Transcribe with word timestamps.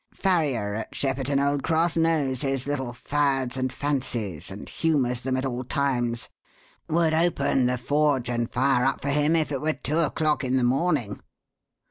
Farrier 0.15 0.73
at 0.73 0.95
Shepperton 0.95 1.39
Old 1.39 1.61
Cross 1.61 1.95
knows 1.95 2.41
his 2.41 2.65
little 2.65 2.91
'fads 2.91 3.55
and 3.55 3.71
fancies' 3.71 4.49
and 4.49 4.67
humours 4.67 5.21
them 5.21 5.37
at 5.37 5.45
all 5.45 5.63
times. 5.63 6.27
Would 6.89 7.13
open 7.13 7.67
the 7.67 7.77
forge 7.77 8.27
and 8.27 8.49
fire 8.49 8.83
up 8.83 8.99
for 8.99 9.09
him 9.09 9.35
if 9.35 9.51
it 9.51 9.61
were 9.61 9.73
two 9.73 9.99
o'clock 9.99 10.43
in 10.43 10.57
the 10.57 10.63
morning." 10.63 11.19